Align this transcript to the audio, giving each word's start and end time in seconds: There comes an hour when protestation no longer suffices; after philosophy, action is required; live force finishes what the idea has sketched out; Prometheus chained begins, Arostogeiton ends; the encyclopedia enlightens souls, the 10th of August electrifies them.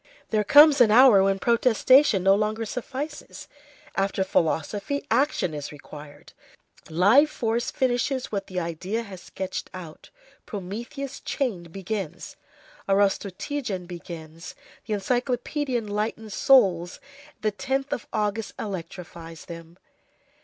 There 0.31 0.43
comes 0.43 0.81
an 0.81 0.89
hour 0.89 1.21
when 1.23 1.37
protestation 1.37 2.23
no 2.23 2.33
longer 2.33 2.65
suffices; 2.65 3.47
after 3.95 4.23
philosophy, 4.23 5.05
action 5.11 5.53
is 5.53 5.71
required; 5.71 6.33
live 6.89 7.29
force 7.29 7.69
finishes 7.69 8.31
what 8.31 8.47
the 8.47 8.59
idea 8.59 9.03
has 9.03 9.21
sketched 9.21 9.69
out; 9.75 10.09
Prometheus 10.47 11.19
chained 11.19 11.71
begins, 11.71 12.35
Arostogeiton 12.89 13.87
ends; 14.09 14.55
the 14.87 14.93
encyclopedia 14.93 15.77
enlightens 15.77 16.33
souls, 16.33 16.99
the 17.41 17.51
10th 17.51 17.91
of 17.91 18.07
August 18.11 18.53
electrifies 18.57 19.45
them. 19.45 19.77